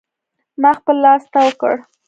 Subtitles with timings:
[0.61, 1.73] ما خپل لاس تاو کړ.